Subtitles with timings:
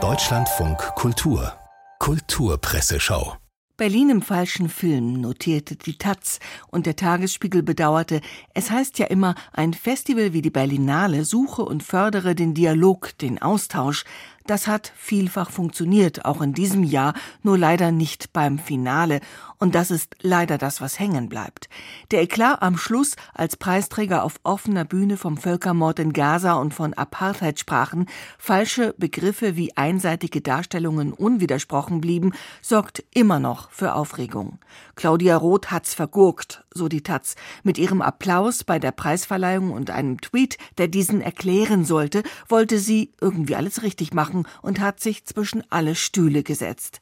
[0.00, 1.52] Deutschlandfunk Kultur.
[1.98, 3.36] Kulturpresseschau.
[3.76, 6.38] Berlin im falschen Film, notierte die Taz,
[6.68, 8.20] und der Tagesspiegel bedauerte,
[8.54, 13.42] es heißt ja immer, ein Festival wie die Berlinale suche und fördere den Dialog, den
[13.42, 14.04] Austausch.
[14.48, 17.12] Das hat vielfach funktioniert, auch in diesem Jahr,
[17.42, 19.20] nur leider nicht beim Finale.
[19.58, 21.68] Und das ist leider das, was hängen bleibt.
[22.12, 26.94] Der Eklat am Schluss, als Preisträger auf offener Bühne vom Völkermord in Gaza und von
[26.94, 28.06] Apartheid sprachen,
[28.38, 34.58] falsche Begriffe wie einseitige Darstellungen unwidersprochen blieben, sorgt immer noch für Aufregung.
[34.94, 37.34] Claudia Roth hat's vergurkt, so die Taz,
[37.64, 43.12] mit ihrem Applaus bei der Preisverleihung und einem Tweet, der diesen erklären sollte, wollte sie
[43.20, 47.00] irgendwie alles richtig machen und hat sich zwischen alle Stühle gesetzt.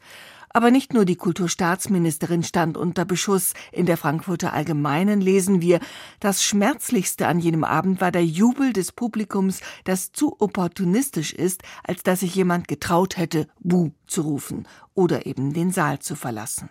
[0.56, 3.52] Aber nicht nur die Kulturstaatsministerin stand unter Beschuss.
[3.72, 5.80] In der Frankfurter Allgemeinen lesen wir,
[6.18, 12.04] das Schmerzlichste an jenem Abend war der Jubel des Publikums, das zu opportunistisch ist, als
[12.04, 16.70] dass sich jemand getraut hätte, Buh zu rufen oder eben den Saal zu verlassen.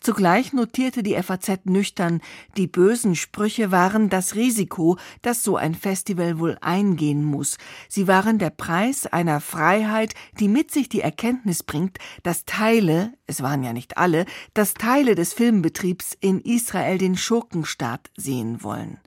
[0.00, 2.20] Zugleich notierte die FAZ nüchtern,
[2.56, 7.56] die bösen Sprüche waren das Risiko, das so ein Festival wohl eingehen muss.
[7.88, 13.42] Sie waren der Preis einer Freiheit, die mit sich die Erkenntnis bringt, dass Teile, es
[13.42, 18.98] waren ja nicht alle, dass Teile des Filmbetriebs in Israel den Schurkenstaat sehen wollen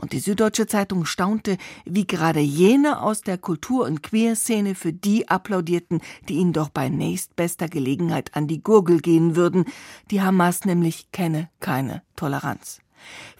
[0.00, 5.28] und die Süddeutsche Zeitung staunte, wie gerade jene aus der Kultur- und Queerszene für die
[5.28, 9.66] applaudierten, die ihnen doch bei nächstbester Gelegenheit an die Gurgel gehen würden.
[10.10, 12.80] Die Hamas nämlich kenne keine Toleranz.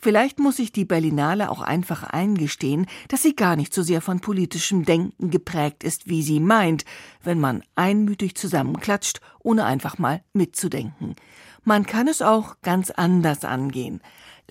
[0.00, 4.20] Vielleicht muss sich die Berlinale auch einfach eingestehen, dass sie gar nicht so sehr von
[4.20, 6.84] politischem Denken geprägt ist, wie sie meint,
[7.22, 11.14] wenn man einmütig zusammenklatscht, ohne einfach mal mitzudenken.
[11.62, 14.00] Man kann es auch ganz anders angehen.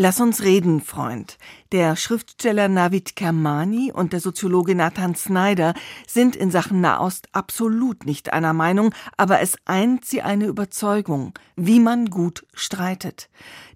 [0.02, 1.38] Lass uns reden, Freund.
[1.74, 5.74] Der Schriftsteller Navid Kermani und der Soziologe Nathan Snyder
[6.08, 11.82] sind in Sachen Nahost absolut nicht einer Meinung, aber es eint sie eine Überzeugung, wie
[11.82, 13.28] man gut streitet.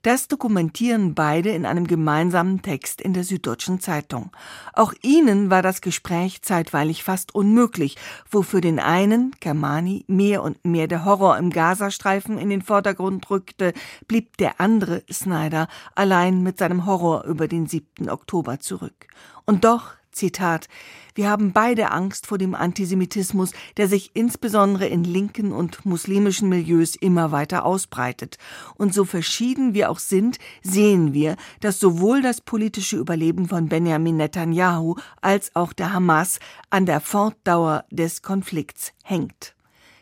[0.03, 4.31] Das dokumentieren beide in einem gemeinsamen Text in der Süddeutschen Zeitung.
[4.73, 7.95] Auch ihnen war das Gespräch zeitweilig fast unmöglich,
[8.29, 13.71] wofür den einen, Kermani, mehr und mehr der Horror im Gazastreifen in den Vordergrund rückte,
[14.05, 18.09] blieb der andere, Snyder, allein mit seinem Horror über den 7.
[18.09, 19.07] Oktober zurück.
[19.45, 20.67] Und doch Zitat
[21.15, 26.95] Wir haben beide Angst vor dem Antisemitismus, der sich insbesondere in linken und muslimischen Milieus
[26.95, 28.37] immer weiter ausbreitet.
[28.75, 34.17] Und so verschieden wir auch sind, sehen wir, dass sowohl das politische Überleben von Benjamin
[34.17, 39.55] Netanyahu als auch der Hamas an der Fortdauer des Konflikts hängt.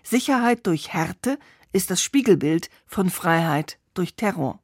[0.03, 1.38] Sicherheit durch Härte
[1.73, 4.59] ist das Spiegelbild von Freiheit durch Terror.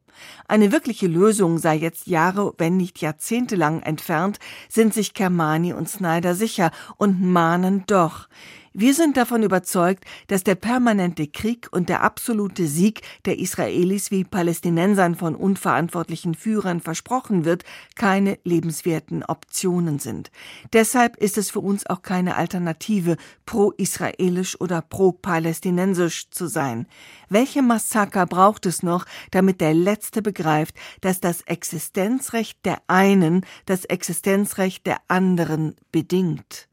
[0.46, 5.88] Eine wirkliche Lösung sei jetzt Jahre, wenn nicht Jahrzehnte lang entfernt, sind sich Kermani und
[5.88, 8.28] Snyder sicher und mahnen doch.
[8.74, 14.24] Wir sind davon überzeugt, dass der permanente Krieg und der absolute Sieg der Israelis wie
[14.24, 17.64] Palästinensern von unverantwortlichen Führern versprochen wird,
[17.96, 20.30] keine lebenswerten Optionen sind.
[20.72, 26.86] Deshalb ist es für uns auch keine Alternative, pro-israelisch oder pro-palästinensisch zu sein.
[27.30, 33.86] Welche Massaker braucht es noch, damit der Letzte begreift, dass das Existenzrecht der einen das
[33.86, 36.67] Existenzrecht der anderen bedingt?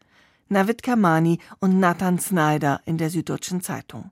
[0.48, 4.12] Navid Kamani und Nathan Snyder in der Süddeutschen Zeitung.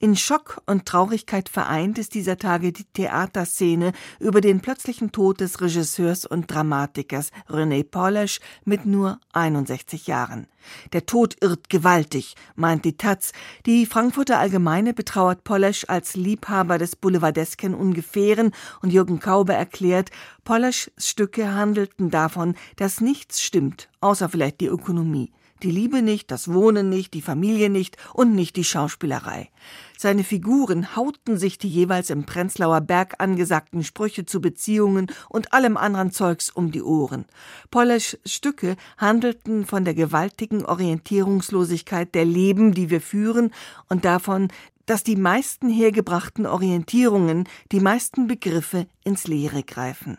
[0.00, 5.60] In Schock und Traurigkeit vereint ist dieser Tage die Theaterszene über den plötzlichen Tod des
[5.60, 10.48] Regisseurs und Dramatikers René Polesch mit nur 61 Jahren.
[10.92, 13.30] Der Tod irrt gewaltig, meint die Taz.
[13.64, 18.50] Die Frankfurter Allgemeine betrauert Polesch als Liebhaber des boulevardesken Ungefähren
[18.82, 20.10] und Jürgen Kaube erklärt,
[20.42, 25.30] Poleschs Stücke handelten davon, dass nichts stimmt, außer vielleicht die Ökonomie
[25.62, 29.50] die Liebe nicht, das Wohnen nicht, die Familie nicht und nicht die Schauspielerei.
[29.98, 35.76] Seine Figuren hauten sich die jeweils im Prenzlauer Berg angesagten Sprüche zu Beziehungen und allem
[35.76, 37.26] anderen Zeugs um die Ohren.
[37.70, 43.52] Poleschs Stücke handelten von der gewaltigen Orientierungslosigkeit der Leben, die wir führen,
[43.88, 44.48] und davon,
[44.86, 50.18] dass die meisten hergebrachten Orientierungen, die meisten Begriffe ins Leere greifen.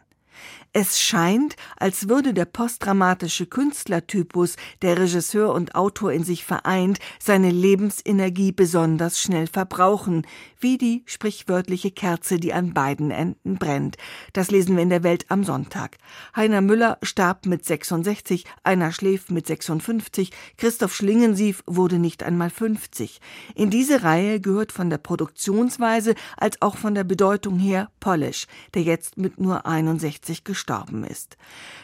[0.73, 7.51] Es scheint, als würde der postdramatische Künstlertypus, der Regisseur und Autor in sich vereint, seine
[7.51, 10.25] Lebensenergie besonders schnell verbrauchen,
[10.61, 13.97] wie die sprichwörtliche Kerze, die an beiden Enden brennt.
[14.31, 15.97] Das lesen wir in der Welt am Sonntag.
[16.37, 23.19] Heiner Müller starb mit 66, einer schläft mit 56, Christoph Schlingensief wurde nicht einmal 50.
[23.55, 28.83] In diese Reihe gehört von der Produktionsweise als auch von der Bedeutung her Polish, der
[28.83, 31.37] jetzt mit nur 61 gestorben gestorben ist.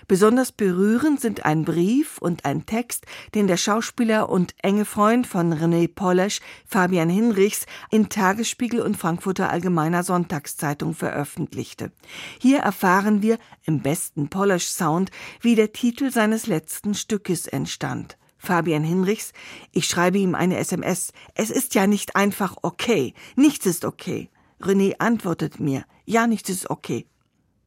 [0.08, 3.06] Besonders berührend sind ein Brief und ein Text,
[3.36, 9.50] den der Schauspieler und enge Freund von René Polesch, Fabian Hinrichs, in Tagesspiegel und Frankfurter
[9.50, 11.92] Allgemeiner Sonntagszeitung veröffentlichte.
[12.40, 15.12] Hier erfahren wir im besten Polesch-Sound,
[15.42, 18.18] wie der Titel seines letzten Stückes entstand.
[18.38, 19.34] Fabian Hinrichs,
[19.72, 21.12] ich schreibe ihm eine SMS.
[21.34, 23.14] Es ist ja nicht einfach okay.
[23.36, 24.30] Nichts ist okay.
[24.62, 27.06] René antwortet mir, ja, nichts ist okay.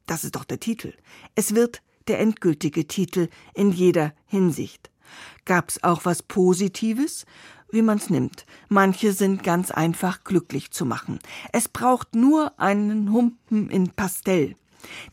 [0.07, 0.93] Das ist doch der Titel.
[1.35, 4.89] Es wird der endgültige Titel in jeder Hinsicht.
[5.45, 7.25] Gab's auch was Positives?
[7.71, 8.45] Wie man's nimmt.
[8.67, 11.19] Manche sind ganz einfach glücklich zu machen.
[11.53, 14.55] Es braucht nur einen Humpen in Pastell.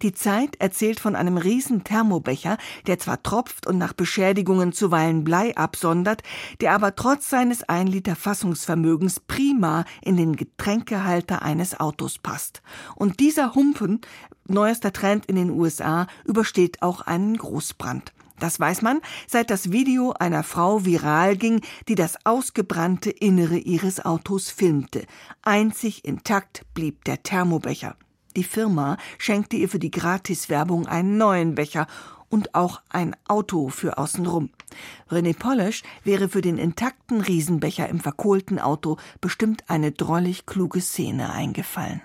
[0.02, 5.56] Die Zeit erzählt von einem riesen Thermobecher, der zwar tropft und nach Beschädigungen zuweilen Blei
[5.56, 6.22] absondert,
[6.60, 12.62] der aber trotz seines ein Liter Fassungsvermögens prima in den Getränkehalter eines Autos passt.
[12.94, 14.00] Und dieser Humpen,
[14.46, 18.12] neuester Trend in den USA, übersteht auch einen Großbrand.
[18.38, 24.04] Das weiß man, seit das Video einer Frau viral ging, die das ausgebrannte Innere ihres
[24.04, 25.04] Autos filmte.
[25.42, 27.96] Einzig intakt blieb der Thermobecher.
[28.38, 31.88] Die Firma schenkte ihr für die Gratiswerbung einen neuen Becher
[32.28, 34.50] und auch ein Auto für außenrum.
[35.10, 41.32] René Polish wäre für den intakten Riesenbecher im verkohlten Auto bestimmt eine drollig kluge Szene
[41.32, 42.00] eingefallen.